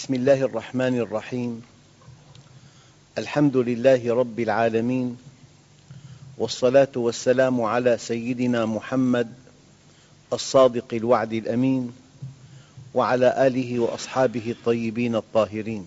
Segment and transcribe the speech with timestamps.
[0.00, 1.62] بسم الله الرحمن الرحيم.
[3.18, 5.16] الحمد لله رب العالمين.
[6.38, 9.28] والصلاة والسلام على سيدنا محمد
[10.32, 11.92] الصادق الوعد الأمين
[12.94, 15.86] وعلى آله وأصحابه الطيبين الطاهرين.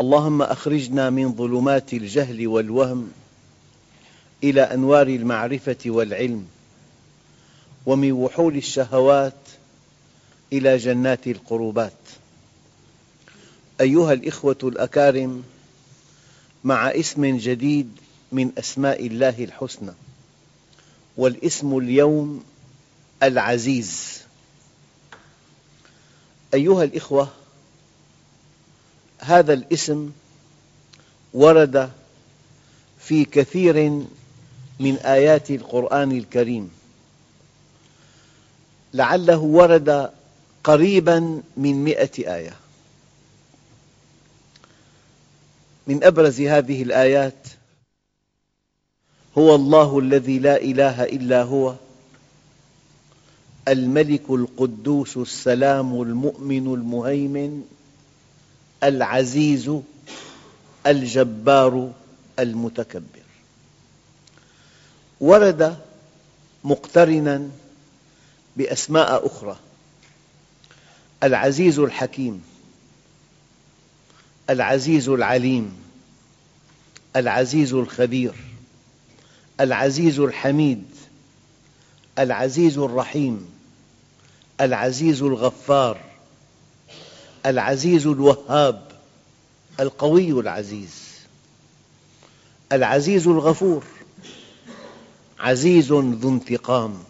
[0.00, 3.12] اللهم أخرجنا من ظلمات الجهل والوهم
[4.44, 6.46] إلى أنوار المعرفة والعلم
[7.86, 9.43] ومن وحول الشهوات
[10.52, 11.92] إلى جنات القربات.
[13.80, 15.44] أيها الإخوة الأكارم
[16.64, 17.90] مع اسم جديد
[18.32, 19.92] من أسماء الله الحسنى
[21.16, 22.44] والاسم اليوم
[23.22, 24.20] العزيز.
[26.54, 27.28] أيها الإخوة
[29.18, 30.10] هذا الاسم
[31.34, 31.90] ورد
[33.00, 34.04] في كثير
[34.80, 36.70] من آيات القرآن الكريم.
[38.94, 40.10] لعله ورد
[40.64, 42.56] قريبا من مئة آية.
[45.86, 47.48] من أبرز هذه الآيات
[49.38, 51.74] هو الله الذي لا إله إلا هو
[53.68, 57.64] الملك القدوس السلام المؤمن المهيمن
[58.82, 59.70] العزيز
[60.86, 61.92] الجبار
[62.38, 63.24] المتكبر.
[65.20, 65.78] ورد
[66.64, 67.48] مقترنا
[68.56, 69.56] بأسماء أخرى.
[71.24, 72.42] العزيز الحكيم
[74.50, 75.76] العزيز العليم
[77.16, 78.34] العزيز الخبير
[79.60, 80.84] العزيز الحميد
[82.18, 83.48] العزيز الرحيم
[84.60, 86.00] العزيز الغفار
[87.46, 88.92] العزيز الوهاب
[89.80, 91.04] القوي العزيز
[92.72, 93.84] العزيز الغفور
[95.40, 97.04] عزيز ذو انتقام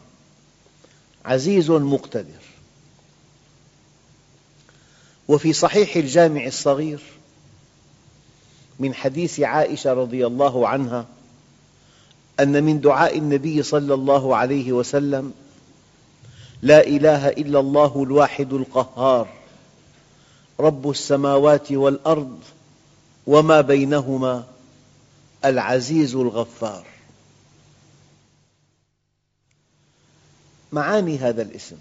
[1.25, 2.44] عزيز مقتدر.
[5.29, 7.01] وفي صحيح الجامع الصغير
[8.79, 11.07] من حديث عائشة رضي الله عنها
[12.41, 15.33] أن من دعاء النبي صلى الله عليه وسلم
[16.63, 19.29] لا إله إلا الله الواحد القهار
[20.61, 22.41] رب السماوات والأرض
[23.27, 24.45] وما بينهما
[25.45, 26.87] العزيز الغفار.
[30.73, 31.77] معاني هذا الاسم.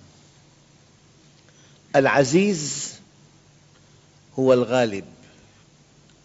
[1.96, 2.94] العزيز
[4.39, 5.05] هو الغالب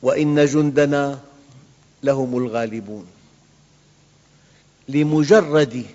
[0.02, 1.20] وإن جندنا
[2.02, 3.06] لهم الغالبون.
[4.88, 5.86] لمجرد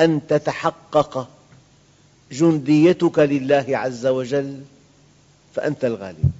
[0.00, 1.28] أن تتحقق
[2.32, 4.62] جنديتك لله عز وجل
[5.54, 6.32] فأنت الغالب.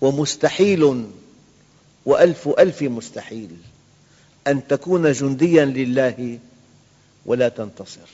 [0.00, 1.06] ومستحيل
[2.06, 3.56] وألف ألف مستحيل
[4.46, 6.38] أن تكون جنديا لله
[7.26, 8.08] ولا تنتصر.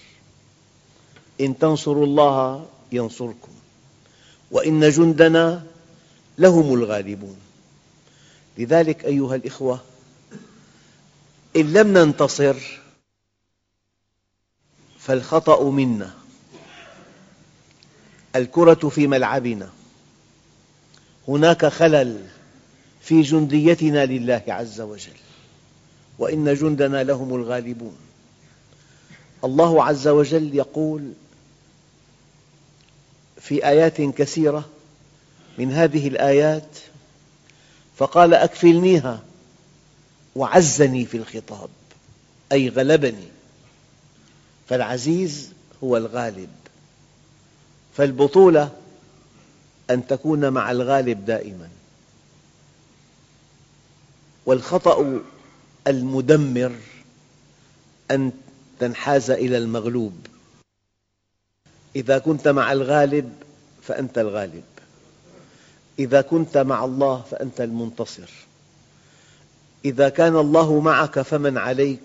[1.41, 3.52] إن تنصروا الله ينصركم.
[4.53, 5.63] وإن جندنا
[6.39, 7.37] لهم الغالبون.
[8.59, 9.81] لذلك أيها الإخوة
[11.57, 12.55] إن لم ننتصر
[14.99, 16.15] فالخطأ منا.
[18.37, 19.71] الكرة في ملعبنا.
[21.29, 22.27] هناك خلل
[23.01, 25.17] في جنديتنا لله عز وجل.
[26.19, 27.97] وإن جندنا لهم الغالبون.
[29.45, 31.13] الله عز وجل يقول
[33.42, 34.69] في آيات كثيرة
[35.58, 36.78] من هذه الآيات
[37.97, 39.22] فقال أكفلنيها
[40.36, 41.69] وعزني في الخطاب
[42.53, 43.28] أي غلبني
[44.69, 45.53] فالعزيز
[45.84, 46.48] هو الغالب.
[47.97, 48.71] فالبطولة
[49.91, 51.68] أن تكون مع الغالب دائما.
[54.47, 55.21] والخطأ
[55.86, 56.72] المدمر
[58.10, 58.33] أن
[58.80, 60.27] تنحاز إلى المغلوب.
[61.97, 63.33] إذا كنت مع الغالب
[63.83, 64.65] فأنت الغالب.
[65.98, 68.30] إذا كنت مع الله فأنت المنتصر.
[69.84, 72.00] إذا كان الله معك فمن عليك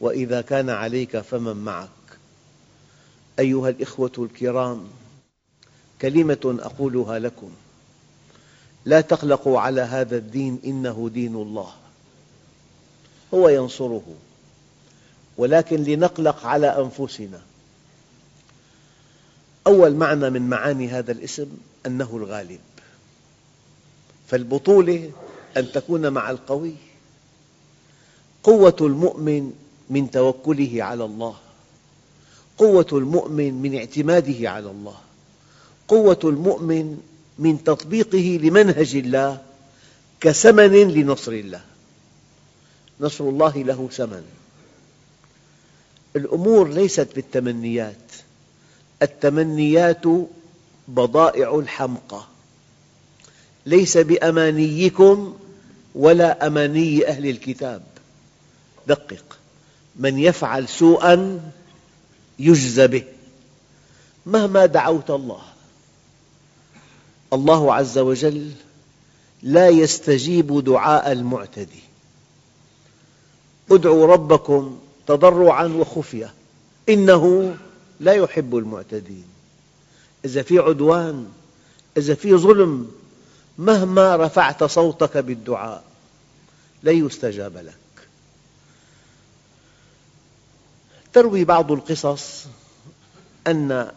[0.00, 1.88] وإذا كان عليك فمن معك.
[3.38, 4.84] أيها الإخوة الكرام
[6.02, 7.50] كلمة أقولها لكم.
[8.84, 11.72] لا تقلقوا على هذا الدين إنه دين الله.
[13.34, 14.14] هو ينصره.
[15.38, 17.40] ولكن لنقلق على أنفسنا.
[19.66, 21.46] أول معنى من معاني هذا الاسم
[21.86, 22.60] أنه الغالب.
[24.28, 25.10] فالبطولة
[25.56, 26.74] أن تكون مع القوي.
[28.42, 29.52] قوة المؤمن
[29.90, 31.36] من توكله على الله.
[32.58, 34.96] قوة المؤمن من اعتماده على الله.
[35.88, 37.00] قوة المؤمن
[37.38, 39.42] من تطبيقه لمنهج الله
[40.20, 41.60] كثمن لنصر الله.
[43.00, 44.24] نصر الله له ثمن.
[46.16, 48.25] الأمور ليست بالتمنيات.
[49.02, 50.04] التمنيات
[50.88, 52.22] بضائع الحمقى.
[53.66, 55.36] ليس بأمانيكم
[55.94, 57.82] ولا أماني أهل الكتاب.
[58.86, 59.38] دقق.
[59.96, 61.40] من يفعل سوءا
[62.38, 63.04] يجزى به.
[64.26, 65.42] مهما دعوت الله.
[67.32, 68.50] الله عز وجل
[69.42, 71.82] لا يستجيب دعاء المعتدي.
[73.70, 76.34] ادعوا ربكم تضرعا وخفية.
[76.88, 77.56] إنه
[78.00, 79.24] لا يحب المعتدين.
[80.24, 81.28] إذا في عدوان
[81.96, 82.90] إذا في ظلم
[83.58, 85.84] مهما رفعت صوتك بالدعاء
[86.82, 87.74] لن يستجاب لك.
[91.12, 92.46] تروي بعض القصص
[93.46, 93.90] أن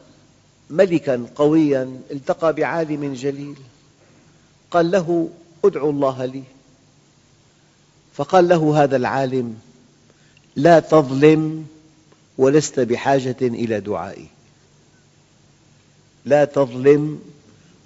[0.70, 3.56] ملكا قويا التقى بعالم جليل
[4.72, 5.30] قال له
[5.66, 6.44] ادعو الله لي.
[8.14, 9.60] فقال له هذا العالم
[10.56, 11.68] لا تظلم
[12.40, 14.26] ولست بحاجة إلى دعائي.
[16.26, 17.20] لا تظلم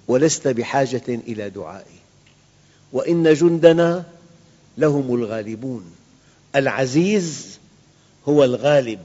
[0.08, 1.98] ولست بحاجة إلى دعائي.
[2.92, 4.04] وإن جندنا
[4.78, 5.84] لهم الغالبون.
[6.56, 7.58] العزيز
[8.28, 9.00] هو الغالب.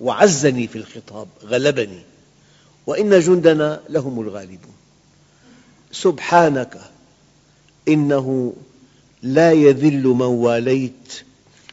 [0.00, 2.02] وعزني في الخطاب غلبني.
[2.86, 4.74] وإن جندنا لهم الغالبون.
[5.92, 6.80] سبحانك
[7.88, 8.52] إنه
[9.22, 11.22] لا يذل من واليت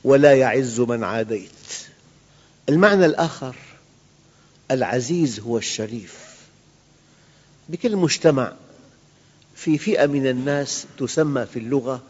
[0.03, 1.55] ولا يعز من عاديت.
[2.69, 3.56] المعنى الآخر
[4.71, 6.35] العزيز هو الشريف.
[7.69, 8.53] بكل مجتمع
[9.56, 12.01] في فئة من الناس تسمى في اللغة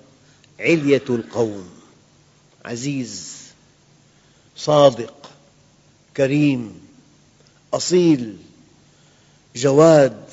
[0.59, 1.69] علية القوم.
[2.65, 3.35] عزيز
[4.55, 5.29] صادق
[6.17, 6.79] كريم
[7.73, 8.37] أصيل
[9.55, 10.23] جواد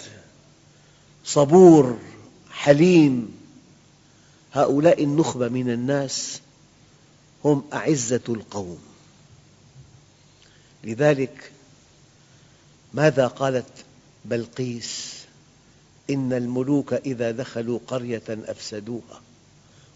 [1.25, 1.99] صبور
[2.51, 3.37] حليم.
[4.53, 6.41] هؤلاء النخبة من الناس
[7.45, 8.92] هم أعزة القوم.
[10.85, 11.53] لذلك
[12.95, 13.85] ماذا قالت
[14.25, 15.23] بلقيس
[16.11, 19.21] إن الملوك إذا دخلوا قرية أفسدوها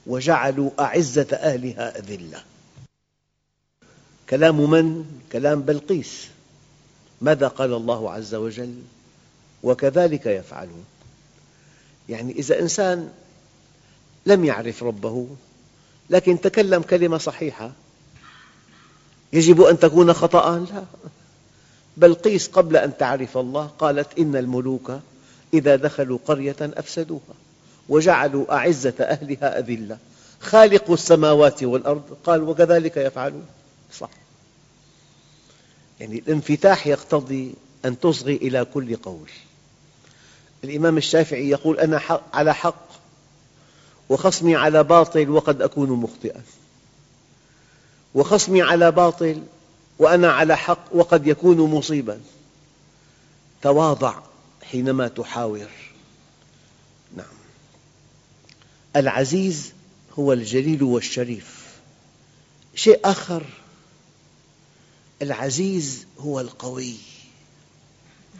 [0.06, 2.42] وجعلوا أعزة أهلها أذلة
[4.30, 6.28] كلام من؟ كلام بلقيس
[7.20, 8.82] ماذا قال الله عز وجل؟
[9.62, 10.84] وكذلك يفعلون
[12.08, 13.12] يعني إذا إنسان
[14.26, 15.28] لم يعرف ربه
[16.10, 17.72] لكن تكلم كلمة صحيحة
[19.32, 20.84] يجب أن تكون خطأ؟ لا.
[21.96, 24.92] بلقيس قبل أن تعرف الله قالت إن الملوك
[25.54, 27.34] إذا دخلوا قرية أفسدوها
[27.88, 29.98] وجعلوا أعزة أهلها أذلة.
[30.40, 33.46] خالق السماوات والأرض قال وكذلك يفعلون.
[33.92, 34.10] صح.
[36.00, 39.28] يعني الانفتاح يقتضي أن تصغي إلى كل قول.
[40.64, 42.86] الإمام الشافعي يقول أنا على حق
[44.08, 46.42] وخصمي على باطل وقد أكون مخطئا.
[48.16, 49.42] وخصمي على باطل
[49.98, 52.20] وأنا على حق وقد يكون مصيبا.
[53.62, 54.14] تواضع
[54.62, 55.68] حينما تحاور.
[57.16, 57.26] نعم.
[58.96, 59.72] العزيز
[60.18, 61.66] هو الجليل والشريف.
[62.74, 63.42] شيء آخر
[65.22, 66.94] العزيز هو القوي.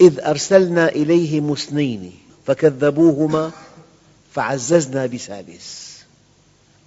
[0.01, 2.13] إذ أرسلنا إليهم اثنين
[2.47, 3.53] فكذبوهما
[4.35, 5.97] فعززنا بثالث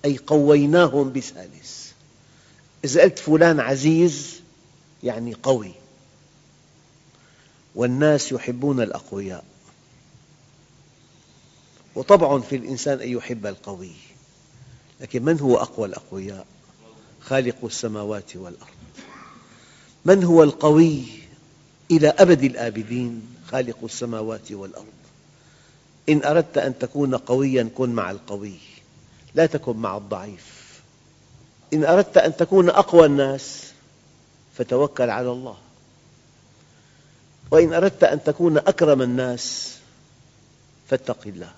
[0.05, 1.88] أي قويناهم بثالث
[2.85, 4.41] إذا قلت فلان عزيز
[5.03, 5.71] يعني قوي.
[7.75, 9.43] والناس يحبون الأقوياء.
[11.95, 13.91] وطبع في الإنسان أن يحب القوي.
[15.01, 16.45] لكن من هو أقوى الأقوياء؟
[17.21, 18.69] خالق السماوات والأرض.
[20.05, 21.03] من هو القوي
[21.91, 24.85] إلى أبد الآبدين؟ خالق السماوات والأرض.
[26.09, 28.57] إن أردت أن تكون قوياً كن مع القوي.
[29.35, 30.58] لا تكن مع الضعيف.
[31.73, 33.73] إن أردت أن تكون أقوى الناس
[34.57, 35.57] فتوكل على الله.
[37.51, 39.77] وإن أردت أن تكون أكرم الناس
[40.89, 41.51] فاتق الله.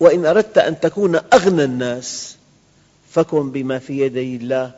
[0.00, 2.36] وإن أردت أن تكون أغنى الناس
[3.10, 4.72] فكن بما في يدي الله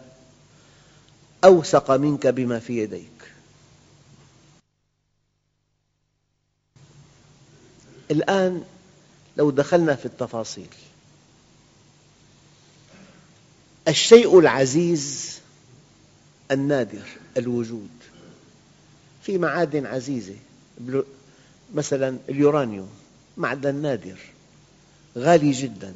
[1.44, 3.32] أوثق منك بما في يديك.
[8.10, 8.64] الآن
[9.36, 10.68] لو دخلنا في التفاصيل
[13.88, 15.38] الشيء العزيز
[16.50, 17.88] النادر الوجود.
[19.22, 20.34] في معادن عزيزة
[21.74, 22.88] مثلا اليورانيوم
[23.36, 24.18] معدن نادر
[25.16, 25.94] غالي جدا.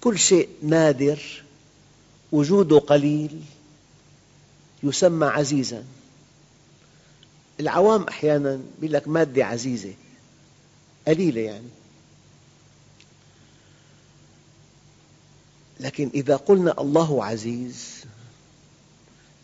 [0.00, 1.42] كل شيء نادر
[2.32, 3.40] وجوده قليل
[4.82, 5.84] يسمى عزيزا.
[7.60, 9.94] العوام أحيانا يقول لك مادة عزيزة
[11.08, 11.68] قليلة يعني.
[15.80, 18.04] لكن إذا قلنا الله عزيز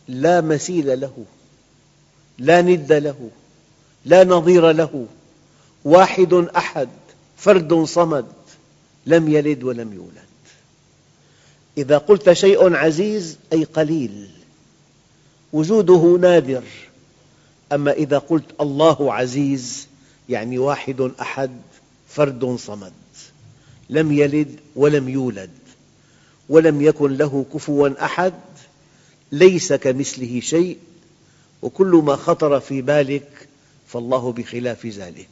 [0.09, 1.25] لا مثيل له
[2.39, 3.31] لا ند له
[4.05, 5.07] لا نظير له
[5.85, 6.89] واحد أحد
[7.37, 8.27] فرد صمد
[9.07, 10.33] لم يلد ولم يولد.
[11.79, 14.31] إذا قلت شيء عزيز أي قليل.
[15.53, 16.63] وجوده نادر.
[17.73, 19.87] أما إذا قلت الله عزيز
[20.29, 21.51] يعني واحد أحد
[22.09, 22.93] فرد صمد
[23.91, 25.51] لم يلد ولم يولد.
[26.53, 28.35] ولم يكن له كفوا أحد
[29.33, 30.79] ليس كمثله شيء
[31.63, 33.49] وكل ما خطر في بالك
[33.89, 35.29] فالله بخلاف ذلك.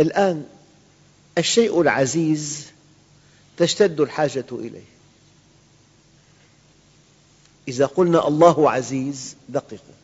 [0.00, 0.44] الآن
[1.38, 2.66] الشيء العزيز
[3.56, 4.88] تشتد الحاجة إليه.
[7.68, 9.98] إذا قلنا الله عزيز دققوا.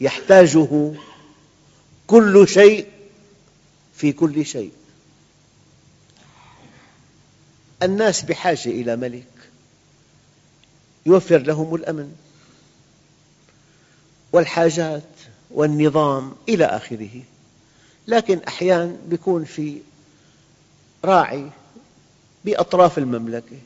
[0.00, 0.92] يحتاجه
[2.06, 2.86] كل شيء
[3.94, 4.72] في كل شيء.
[7.82, 9.24] الناس بحاجة إلى ملك
[11.06, 12.14] يوفر لهم الأمن
[14.32, 15.02] والحاجات
[15.50, 17.22] والنظام إلى آخره.
[18.08, 19.78] لكن أحيانا يكون في
[21.04, 21.50] راعي
[22.44, 23.56] بأطراف المملكة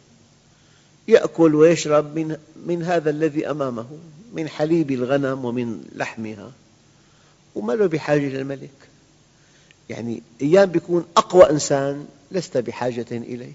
[1.09, 3.87] يأكل ويشرب من, من هذا الذي أمامه
[4.33, 6.53] من حليب الغنم ومن لحمها
[7.55, 8.71] وما له بحاجة للملك
[9.91, 13.53] يعني أيام يكون أقوى إنسان لست بحاجة إليه.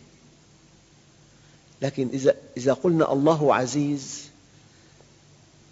[1.82, 2.10] لكن
[2.58, 4.24] إذا, قلنا الله عزيز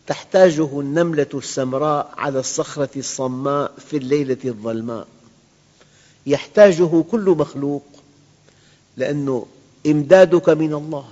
[0.08, 5.08] تحتاجه النملة السمراء على الصخرة الصماء في الليلة الظلماء.
[6.26, 7.86] يحتاجه كل مخلوق
[8.98, 9.46] لأنه
[9.88, 11.08] إمدادك من الله.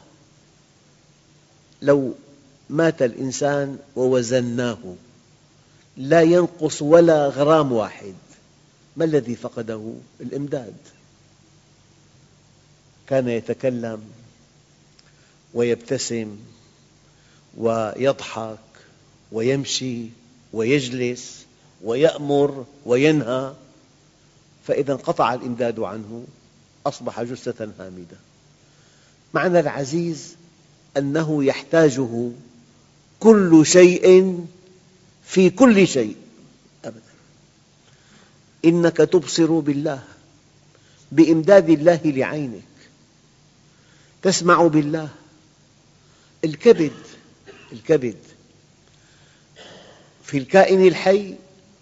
[1.81, 2.13] لو
[2.69, 4.95] مات الإنسان ووزناه
[5.97, 8.13] لا ينقص ولا غرام واحد.
[8.97, 10.75] ما الذي فقده؟ الإمداد.
[13.07, 14.01] كان يتكلم
[15.53, 16.37] ويبتسم
[17.57, 18.57] ويضحك
[19.31, 20.05] ويمشي
[20.53, 21.45] ويجلس
[21.83, 23.53] ويأمر وينهى
[24.67, 26.25] فإذا انقطع الإمداد عنه
[26.85, 28.17] أصبح جثة هامدة.
[29.33, 30.35] معنى العزيز
[30.97, 32.29] أنه يحتاجه
[33.19, 34.39] كل شيء
[35.25, 36.15] في كل شيء
[36.85, 37.01] أبدا.
[38.65, 40.03] إنك تبصر بالله
[41.11, 42.63] بإمداد الله لعينك
[44.21, 45.09] تسمع بالله
[46.43, 46.91] الكبد
[47.71, 48.17] الكبد.
[50.23, 51.35] في الكائن الحي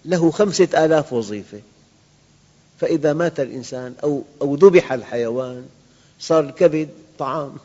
[0.05, 1.61] له خمسة آلاف وظيفة.
[2.79, 5.65] فإذا مات الإنسان أو, أو ذبح الحيوان
[6.19, 6.89] صار الكبد
[7.19, 7.57] طعام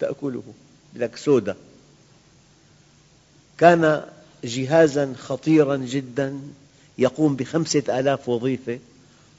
[0.00, 0.42] تأكله
[0.94, 1.56] لك سودا
[3.58, 4.04] كان
[4.44, 6.40] جهازا خطيرا جدا
[6.98, 8.78] يقوم بخمسة آلاف وظيفة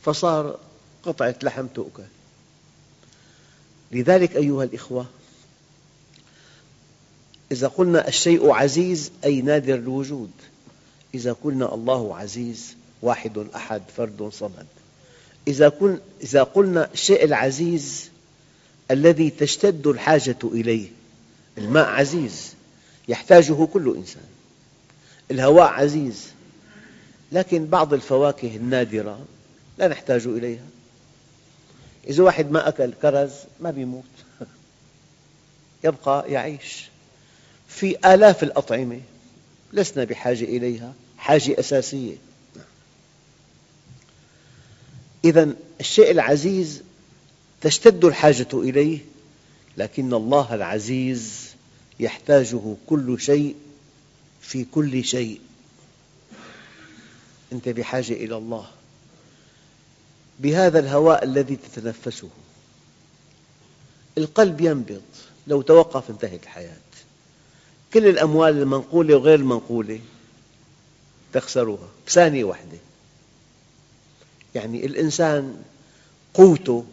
[0.04, 0.60] فصار
[1.04, 2.04] قطعة لحم تؤكل.
[3.92, 5.06] لذلك أيها الإخوة
[7.52, 10.32] إذا قلنا الشيء عزيز أي نادر الوجود.
[11.14, 14.66] إذا قلنا الله عزيز واحد أحد فرد صمد.
[16.24, 18.10] إذا قلنا الشيء العزيز
[18.92, 20.88] الذي تشتد الحاجة إليه
[21.58, 22.54] الماء عزيز
[23.08, 24.24] يحتاجه كل إنسان.
[25.32, 26.28] الهواء عزيز.
[27.32, 29.26] لكن بعض الفواكه النادرة
[29.78, 30.66] لا نحتاج إليها.
[32.08, 34.04] إذا واحد ما أكل كرز ما يموت
[35.84, 36.90] يبقى يعيش.
[37.70, 39.02] في آلاف الأطعمة.
[39.74, 42.16] لسنا بحاجة إليها حاجة أساسية.
[45.26, 46.82] إذا الشيء العزيز
[47.62, 49.00] تشتد الحاجة إليه
[49.78, 51.50] لكن الله العزيز
[52.00, 53.56] يحتاجه كل شيء
[54.42, 55.42] في كل شيء.
[57.54, 58.68] أنت بحاجة إلى الله.
[60.40, 62.30] بهذا الهواء الذي تتنفسه.
[64.18, 65.02] القلب ينبض.
[65.48, 66.78] لو توقف انتهت الحياة.
[67.94, 70.00] كل الأموال المنقولة وغير المنقولة
[71.34, 72.78] تخسرها بثانية واحدة
[74.56, 75.64] يعني الإنسان
[76.34, 76.86] قوته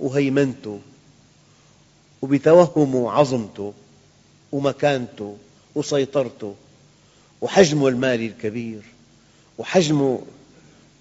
[0.00, 0.80] وهيمنته
[2.22, 3.72] وبتوهمه عظمته
[4.52, 5.36] ومكانته
[5.74, 6.54] وسيطرته
[7.40, 8.82] وحجمه المالي الكبير
[9.58, 10.22] وحجمه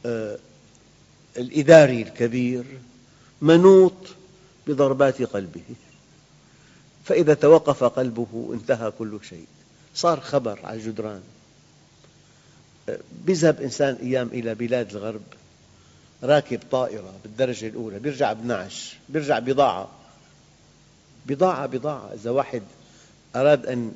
[0.05, 0.37] آه،
[1.37, 2.63] الإداري الكبير
[3.41, 3.93] منوط
[4.67, 5.61] بضربات قلبه.
[7.05, 9.45] فإذا توقف قلبه انتهى كل شيء.
[9.95, 11.21] صار خبر على الجدران.
[13.25, 15.21] بيذهب إنسان أيام إلى بلاد الغرب
[16.23, 19.89] راكب طائرة بالدرجة الأولى بيرجع بنعش بيرجع بضاعة.
[21.25, 22.13] بضاعة بضاعة.
[22.13, 22.63] إذا واحد
[23.35, 23.91] أراد أن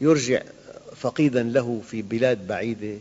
[0.00, 0.42] يرجع
[0.96, 2.98] فقيدا له في بلاد بعيدة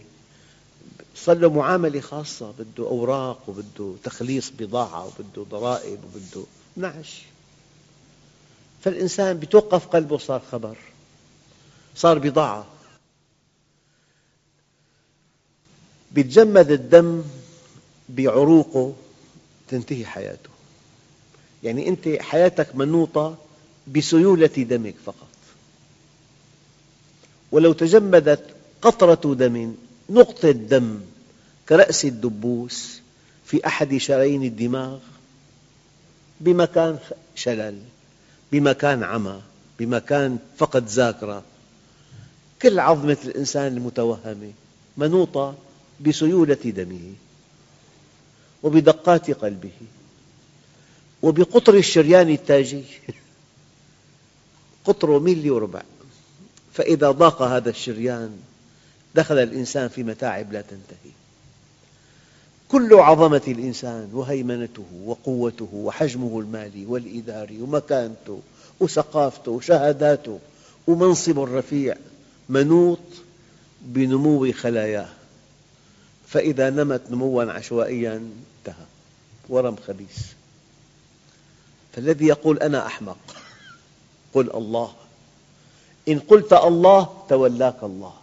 [1.16, 6.46] صار له معاملة خاصة بده أوراق وبده تخليص بضاعة وبده ضرائب وبده
[6.78, 7.22] نعش.
[8.82, 10.78] فالإنسان بتوقف قلبه صار خبر
[11.96, 12.66] صار بضاعة.
[16.12, 17.24] بيتجمد الدم
[18.10, 18.94] بعروقه
[19.68, 20.50] تنتهي حياته.
[21.64, 23.38] يعني أنت حياتك منوطة
[23.88, 25.28] بسيولة دمك فقط.
[27.52, 29.76] ولو تجمدت قطرة دم
[30.10, 31.00] نقطة دم
[31.70, 33.02] كرأس الدبوس
[33.46, 35.00] في أحد شرايين الدماغ
[36.42, 37.00] بمكان
[37.36, 37.80] شلل.
[38.52, 39.42] بمكان عمى
[39.80, 41.44] بمكان فقد ذاكرة.
[42.62, 44.54] كل عظمة الإنسان المتوهمة
[44.98, 45.56] منوطة
[46.02, 47.14] بسيولة دمه
[48.64, 49.72] وبدقات قلبه
[51.22, 52.84] وبقطر الشريان التاجي.
[54.86, 55.82] قطره ميلي وربع.
[56.74, 58.40] فإذا ضاق هذا الشريان
[59.16, 61.21] دخل الإنسان في متاعب لا تنتهي.
[62.72, 68.40] كل عظمة الإنسان وهيمنته وقوته وحجمه المالي والإداري ومكانته
[68.80, 70.40] وثقافته وشهاداته
[70.88, 71.96] ومنصبه الرفيع
[72.50, 73.00] منوط
[73.82, 75.10] بنمو خلاياه.
[76.28, 78.86] فإذا نمت نموا عشوائيا انتهى.
[79.50, 80.18] ورم خبيث.
[81.94, 83.18] فالذي يقول أنا أحمق
[84.34, 84.92] قل الله.
[86.08, 88.14] إن قلت الله تولاك الله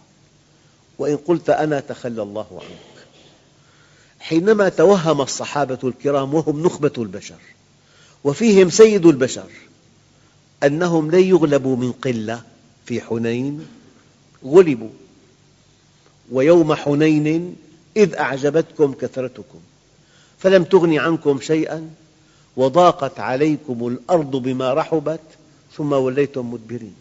[0.97, 2.88] وإن قلت أنا تخلى الله عنك.
[4.19, 7.39] حينما توهم الصحابة الكرام وهم نخبة البشر
[8.23, 9.51] وفيهم سيد البشر
[10.63, 12.43] أنهم لن يغلبوا من قلة
[12.85, 13.67] في حنين
[14.45, 14.89] غلبوا.
[16.31, 17.55] ويوم حنين
[17.97, 19.59] إذ أعجبتكم كثرتكم
[20.39, 21.89] فلم تغن عنكم شيئا
[22.57, 25.21] وضاقت عليكم الأرض بما رحبت
[25.77, 26.95] ثم وليتم مدبرين.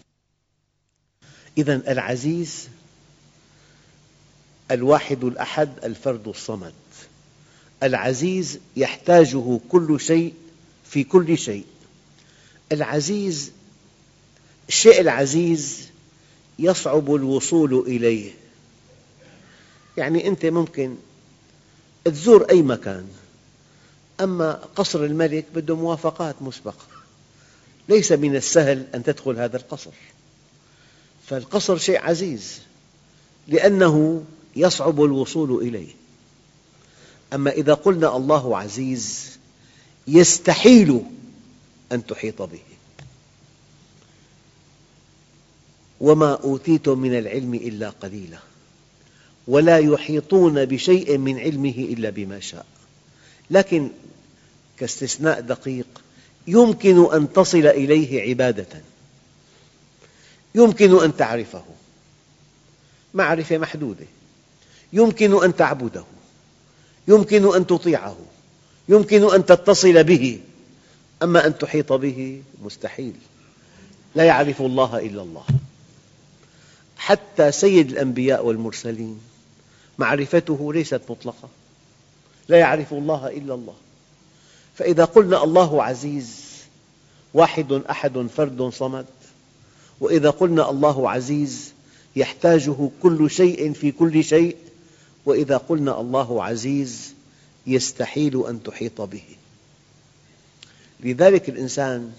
[1.58, 2.68] إذا العزيز
[4.70, 6.72] الواحد الأحد الفرد الصمد.
[7.82, 10.34] العزيز يحتاجه كل شيء
[10.84, 11.64] في كل شيء.
[12.72, 13.52] العزيز
[14.68, 15.88] الشيء العزيز
[16.58, 18.32] يصعب الوصول إليه.
[19.96, 20.96] يعني أنت ممكن
[22.04, 23.06] تزور أي مكان
[24.20, 26.86] أما قصر الملك بده موافقات مسبقة.
[27.88, 29.90] ليس من السهل أن تدخل هذا القصر.
[31.26, 32.58] فالقصر شيء عزيز
[33.48, 34.24] لأنه
[34.56, 35.97] يصعب الوصول إليه.
[37.34, 39.38] أما إذا قلنا الله عزيز
[40.06, 41.02] يستحيل
[41.92, 42.60] أن تحيط به.
[46.00, 48.38] وما أوتيتم من العلم إلا قليلا
[49.48, 52.66] ولا يحيطون بشيء من علمه إلا بما شاء.
[53.50, 53.90] لكن
[54.78, 55.86] كاستثناء دقيق
[56.46, 58.82] يمكن أن تصل إليه عبادة.
[60.54, 61.64] يمكن أن تعرفه
[63.14, 64.06] معرفة محدودة.
[64.92, 66.04] يمكن أن تعبده.
[67.08, 68.16] يمكن أن تطيعه
[68.88, 70.40] يمكن أن تتصل به
[71.22, 73.14] أما أن تحيط به مستحيل.
[74.14, 75.44] لا يعرف الله إلا الله.
[76.96, 79.20] حتى سيد الأنبياء والمرسلين
[79.98, 81.48] معرفته ليست مطلقة.
[82.48, 83.74] لا يعرف الله إلا الله.
[84.74, 86.48] فإذا قلنا الله عزيز
[87.34, 89.06] واحد أحد فرد صمد
[90.00, 91.72] وإذا قلنا الله عزيز
[92.16, 94.56] يحتاجه كل شيء في كل شيء
[95.28, 97.14] وإذا قلنا الله عزيز
[97.66, 99.24] يستحيل أن تحيط به.
[101.00, 102.12] لذلك الإنسان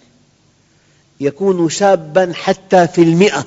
[1.19, 3.45] يكون شابا حتى في المئة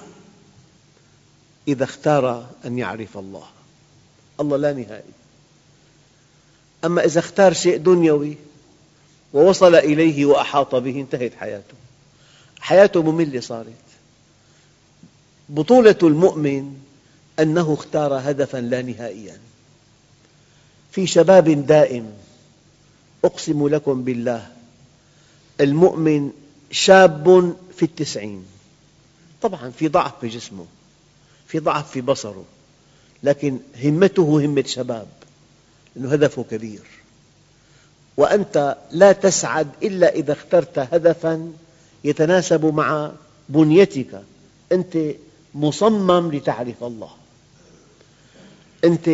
[1.68, 3.46] إذا اختار أن يعرف الله.
[4.40, 5.12] الله لا نهائي.
[6.84, 8.36] أما إذا اختار شيء دنيوي
[9.32, 11.74] ووصل إليه وأحاط به انتهت حياته.
[12.60, 13.66] حياته مملة صارت.
[15.48, 16.76] بطولة المؤمن
[17.38, 19.38] أنه اختار هدفا لا نهائيا.
[20.92, 22.12] في شباب دائم
[23.24, 24.46] أقسم لكم بالله
[25.60, 26.30] المؤمن
[26.70, 28.44] شاب في التسعين.
[29.42, 30.66] طبعا في ضعف في جسمه
[31.46, 32.44] في ضعف في بصره
[33.22, 35.06] لكن همته همة شباب
[35.96, 36.82] لأنه هدفه كبير.
[38.16, 41.52] وأنت لا تسعد إلا إذا اخترت هدفا
[42.04, 43.12] يتناسب مع
[43.48, 44.22] بنيتك.
[44.72, 44.98] أنت
[45.54, 47.10] مصمم لتعرف الله.
[48.84, 49.10] أنت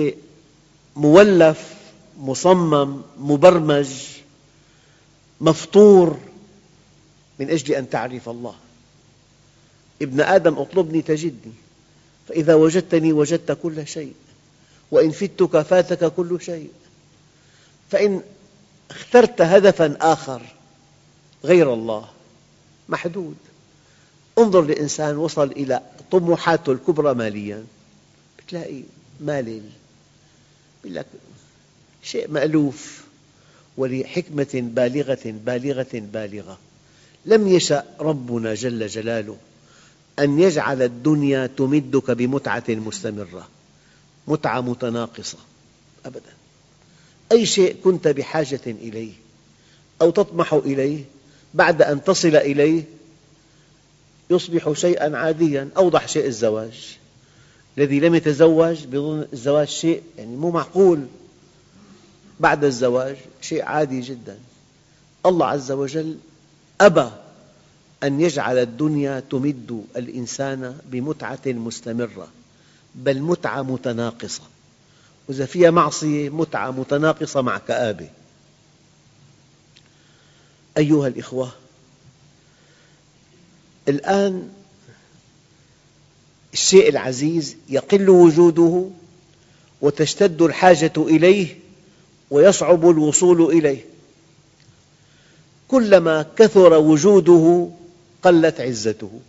[0.99, 1.75] مولف
[2.21, 3.89] مصمم مبرمج
[5.41, 6.19] مفطور
[7.39, 8.55] من أجل أن تعرف الله.
[10.03, 11.53] ابن آدم اطلبني تجدني.
[12.29, 14.15] فإذا وجدتني وجدت كل شيء.
[14.91, 16.71] وإن فتك فاتك كل شيء.
[17.91, 18.23] فإن
[18.91, 20.43] اخترت هدفا آخر
[21.45, 22.09] غير الله
[22.89, 23.37] محدود.
[24.39, 27.65] انظر لإنسان وصل إلى طموحاته الكبرى ماليا.
[28.49, 28.83] تلاقي
[29.21, 29.71] مالل
[30.85, 31.07] يقول لك
[32.03, 33.05] شيء مألوف
[33.77, 36.59] ولحكمة بالغة بالغة بالغة.
[37.27, 39.37] لم يشأ ربنا جل جلاله
[40.19, 43.49] أن يجعل الدنيا تمدك بمتعة مستمرة
[44.29, 45.39] متعة متناقصة
[46.07, 46.33] أبدا.
[47.33, 49.13] أي شيء كنت بحاجة إليه
[50.03, 51.05] أو تطمح إليه
[51.55, 52.83] بعد أن تصل إليه
[54.31, 56.98] يصبح شيئا عاديا أوضح شيء الزواج.
[57.79, 61.07] الذي لم يتزوج بظن الزواج شيء يعني مو معقول.
[62.41, 64.39] بعد الزواج شيء عادي جدا.
[65.27, 66.17] الله عز وجل
[66.81, 67.11] أبى
[68.03, 72.29] أن يجعل الدنيا تمد الإنسان بمتعة مستمرة
[72.95, 74.43] بل متعة متناقصة.
[75.29, 78.09] وإذا فيها معصية متعة متناقصة مع كآبة
[80.79, 81.53] أيها الإخوة
[83.89, 84.49] الآن
[86.59, 88.89] الشيء العزيز يقل وجوده
[89.81, 91.59] وتشتد الحاجة إليه
[92.31, 93.85] ويصعب الوصول إليه.
[95.69, 97.69] كلما كثر وجوده
[98.23, 99.21] قلت عزته.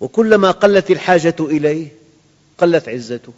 [0.00, 1.88] وكلما قلت الحاجة إليه
[2.58, 3.32] قلت عزته.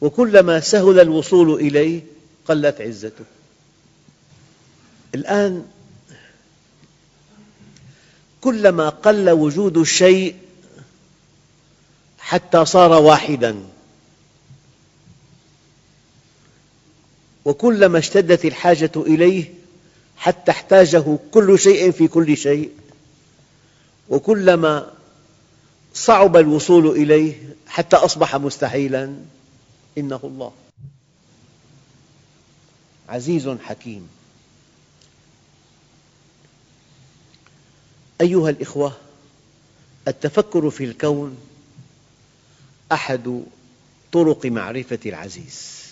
[0.00, 2.00] وكلما سهل الوصول إليه
[2.48, 3.24] قلت عزته.
[5.14, 5.66] الآن
[8.44, 10.36] كلما قل وجود الشيء
[12.18, 13.62] حتى صار واحداً.
[17.44, 19.54] وكلما اشتدت الحاجة إليه
[20.16, 22.70] حتى احتاجه كل شيء في كل شيء.
[24.08, 24.90] وكلما
[25.94, 29.16] صعب الوصول إليه حتى أصبح مستحيلا.
[29.98, 30.52] إنه الله.
[33.08, 34.08] عزيز حكيم.
[38.20, 38.92] أيها الأخوة
[40.08, 41.36] التفكر في الكون
[42.92, 43.42] أحد
[44.12, 45.84] طرق معرفة العزيز.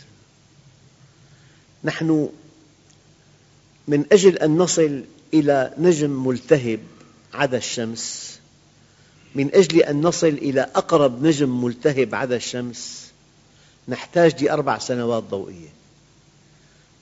[1.84, 2.28] نحن
[3.88, 5.04] من أجل أن نصل
[5.34, 6.80] إلى نجم ملتهب
[7.34, 8.38] عدا الشمس
[9.34, 13.10] من أجل أن نصل إلى أقرب نجم ملتهب عدا الشمس
[13.88, 15.68] نحتاج لأربع سنوات ضوئية.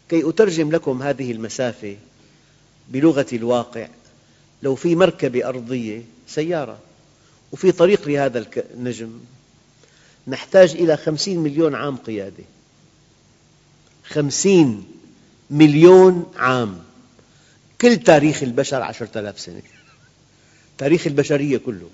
[0.09, 1.96] كي أترجم لكم هذه المسافة
[2.88, 3.88] بلغة الواقع
[4.62, 6.78] لو في مركبة أرضية سيارة
[7.52, 9.20] وفي طريق لهذا النجم
[10.26, 12.44] نحتاج إلى خمسين مليون عام قيادة.
[14.04, 14.84] خمسين
[15.50, 16.78] مليون عام.
[17.80, 19.62] كل تاريخ البشر عشرة آلاف سنة.
[20.78, 21.90] تاريخ البشرية كله.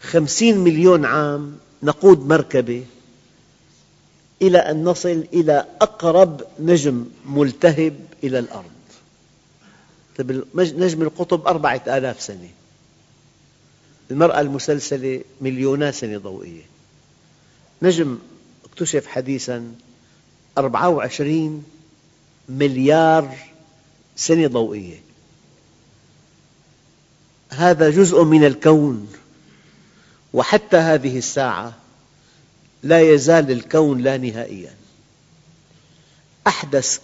[0.00, 2.84] خمسين مليون عام نقود مركبة
[4.42, 8.71] إلى أن نصل إلى أقرب نجم ملتهب إلى الأرض.
[10.18, 12.48] طيب نجم القطب أربعة آلاف سنة.
[14.10, 16.62] المرأة المسلسلة مليونات سنة ضوئية.
[17.82, 18.18] نجم
[18.64, 19.74] اكتشف حديثاً
[20.58, 21.64] 24
[22.48, 23.36] مليار
[24.16, 25.00] سنة ضوئية.
[27.50, 29.12] هذا جزء من الكون
[30.32, 31.74] وحتى هذه الساعة
[32.82, 34.74] لا يزال الكون لا نهائيا.
[36.46, 37.00] أحدث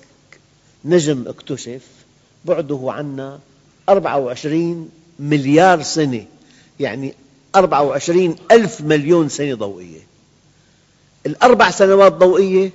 [0.84, 1.97] نجم اكتشف
[2.48, 3.40] بعده عنا
[3.88, 6.26] 24 مليار سنة.
[6.80, 7.14] يعني
[7.56, 10.00] 24 ألف مليون سنة ضوئية.
[11.26, 12.70] الأربع سنوات ضوئية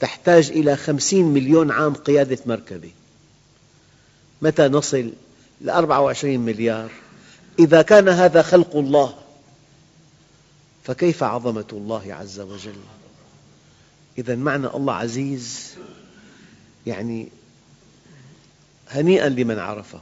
[0.00, 2.90] تحتاج إلى خمسين مليون عام قيادة مركبة.
[4.42, 5.12] متى نصل
[5.60, 6.90] إلى 24 مليار؟
[7.58, 9.14] إذا كان هذا خلق الله
[10.84, 12.76] فكيف عظمة الله عز وجل؟
[14.18, 15.74] إذا معنى الله عزيز
[16.86, 17.28] يعني
[18.94, 20.00] هنيئا لمن عرفه.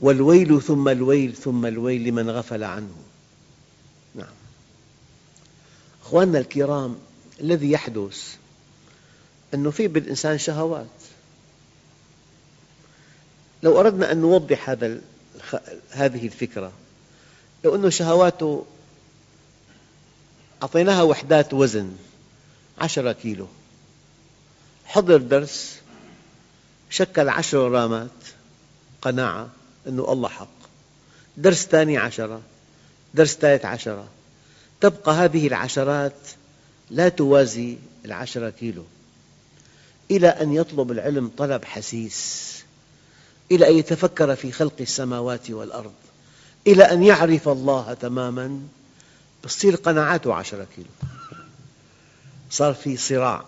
[0.00, 2.96] والويل ثم الويل ثم الويل لمن غفل عنه.
[4.14, 4.34] نعم.
[6.02, 6.96] أخواننا الكرام
[7.40, 8.36] الذي يحدث
[9.54, 10.86] أنه في بالإنسان شهوات.
[13.62, 15.00] لو أردنا أن نوضح هذا
[15.90, 16.72] هذه الفكرة
[17.64, 18.64] لو أن شهواته
[20.62, 21.96] أعطيناها وحدات وزن
[22.78, 23.46] عشرة كيلو
[24.84, 25.80] حضر درس
[26.90, 28.10] شكل عشر رامات
[29.02, 29.48] قناعة
[29.86, 30.48] أن الله حق.
[31.36, 32.40] درس ثاني عشرة
[33.14, 34.08] درس ثالث عشرة.
[34.80, 36.16] تبقى هذه العشرات
[36.90, 38.84] لا توازي العشرة كيلو.
[40.10, 42.54] إلى أن يطلب العلم طلب حسيس.
[43.50, 45.92] إلى أن يتفكر في خلق السماوات والأرض.
[46.66, 48.60] إلى أن يعرف الله تماماً.
[49.42, 50.88] تصير قناعاته عشرة كيلو.
[52.50, 53.44] صار في صراع.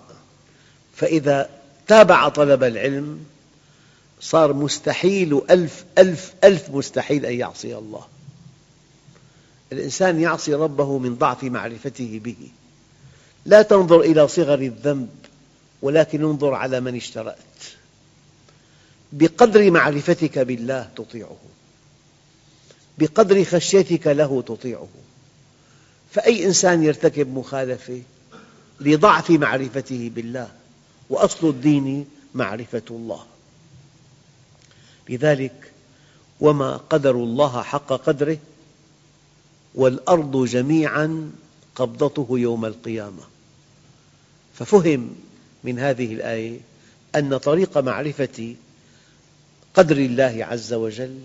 [0.96, 1.51] فإذا
[1.88, 3.25] تابع طلب العلم
[4.20, 8.07] صار مستحيل ألف ألف ألف مستحيل أن يعصي الله.
[9.72, 12.37] الإنسان يعصي ربه من ضعف معرفته به.
[13.46, 15.09] لا تنظر إلى صغر الذنب
[15.83, 17.37] ولكن انظر على من اشترأت.
[19.12, 21.37] بقدر معرفتك بالله تطيعه.
[22.99, 24.88] بقدر خشيتك له تطيعه.
[26.12, 28.03] فأي إنسان يرتكب مخالفة
[28.81, 30.51] لضعف معرفته بالله
[31.11, 33.25] وأصل الدين معرفة الله.
[35.09, 35.73] لذلك
[36.40, 38.38] وما قدر الله حق قدره
[39.75, 41.31] والأرض جميعاً
[41.75, 43.23] قبضته يوم القيامة.
[44.55, 45.14] ففهم
[45.64, 46.61] من هذه الآية
[47.16, 48.55] أن طريق معرفة
[49.75, 51.21] قدر الله عز وجل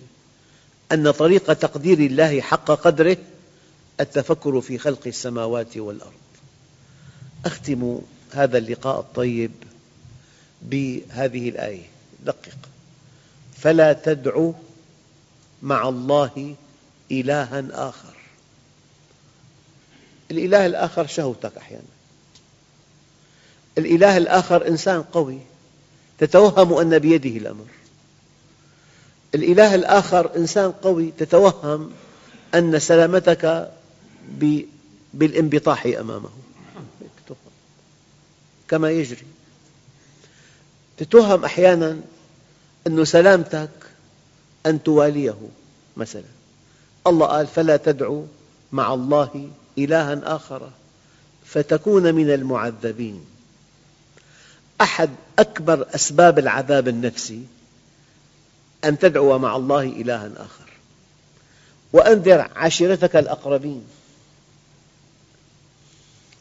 [0.92, 3.18] أن طريق تقدير الله حق قدره
[4.00, 6.12] التفكر في خلق السماوات والأرض.
[7.46, 8.00] أختم
[8.32, 9.52] هذا اللقاء الطيب
[10.62, 11.86] بهذه الآية.
[12.26, 12.58] دقق.
[13.58, 14.52] فلا تدع
[15.62, 16.56] مع الله
[17.12, 18.14] إلها آخر.
[20.32, 21.84] الإله الآخر شهوتك أحيانا.
[23.78, 25.40] الإله الآخر إنسان قوي.
[26.20, 27.66] تتوهم أن بيده الأمر.
[29.36, 31.12] الإله الآخر إنسان قوي.
[31.18, 31.92] تتوهم
[32.56, 33.72] أن سلامتك
[35.14, 36.30] بالانبطاح أمامه.
[38.68, 39.31] كما يجري.
[41.02, 42.02] تتوهم أحيانا
[42.88, 43.70] أن سلامتك
[44.66, 45.50] أن تواليه
[45.98, 46.24] مثلا.
[47.08, 48.26] الله قال فلا تدعوا
[48.72, 50.70] مع الله إلها آخر
[51.46, 53.26] فتكون من المعذبين.
[54.82, 55.10] أحد
[55.40, 57.44] أكبر أسباب العذاب النفسي
[58.84, 60.70] أن تدعو مع الله إلها آخر.
[61.94, 63.84] وأنذر عشيرتك الأقربين.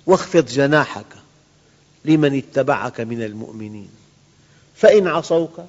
[0.07, 1.07] واخفض جناحك
[2.05, 4.00] لمن اتبعك من المؤمنين.
[4.81, 5.61] فإن عصوك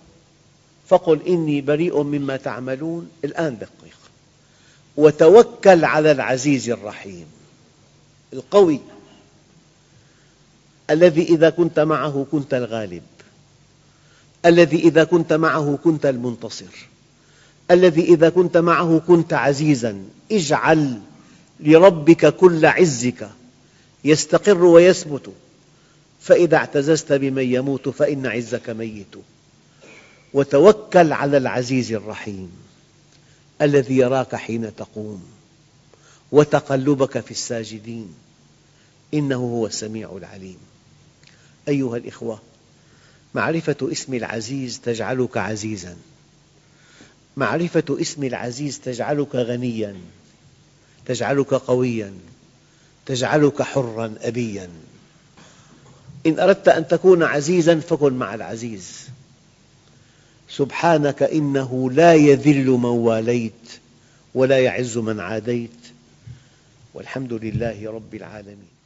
[0.88, 3.10] فقل إني بريء مما تعملون.
[3.24, 3.98] الآن دقيق.
[4.98, 7.26] وتوكل على العزيز الرحيم.
[8.34, 8.80] القوي
[10.90, 13.04] الذي إذا كنت معه كنت الغالب.
[14.46, 16.88] الذي إذا كنت معه كنت المنتصر.
[17.72, 20.04] الذي إذا كنت معه كنت عزيزاً.
[20.32, 21.00] اجعل
[21.60, 23.30] لربك كل عزك.
[24.04, 25.32] يستقر ويثبت.
[26.22, 29.16] فإذا اعتززت بمن يموت فإن عزك ميت.
[30.34, 32.52] وتوكل على العزيز الرحيم
[33.62, 35.24] الذي يراك حين تقوم
[36.32, 38.14] وتقلبك في الساجدين.
[39.14, 40.58] إنه هو السميع العليم.
[41.68, 42.40] أيها الإخوة
[43.34, 45.98] معرفة اسم العزيز تجعلك عزيزاً.
[47.38, 49.96] معرفة اسم العزيز تجعلك غنياً.
[51.06, 52.14] تجعلك قوياً.
[53.06, 54.70] تجعلك حراً أبياً.
[56.26, 59.08] إن أردت أن تكون عزيزاً فكن مع العزيز.
[60.50, 63.80] سبحانك إنه لا يذل من واليت
[64.36, 65.70] ولا يعز من عاديت.
[66.94, 68.81] والحمد لله رب العالمين.